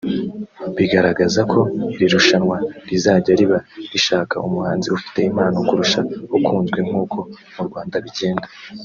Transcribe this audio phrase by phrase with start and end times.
[0.77, 1.59] bigaragaza ko
[1.93, 2.57] iri rushanwa
[2.89, 3.59] rizajya riba
[3.91, 5.99] rishaka umuhanzi ufite impano kurusha
[6.37, 7.17] ukunzwe nk’uko
[7.55, 8.47] mu Rwanda bigenda